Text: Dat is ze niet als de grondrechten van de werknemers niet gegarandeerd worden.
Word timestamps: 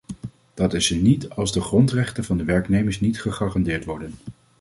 Dat 0.53 0.73
is 0.73 0.85
ze 0.85 0.95
niet 0.97 1.29
als 1.29 1.53
de 1.53 1.61
grondrechten 1.61 2.23
van 2.23 2.37
de 2.37 2.43
werknemers 2.43 2.99
niet 2.99 3.21
gegarandeerd 3.21 3.85
worden. 3.85 4.13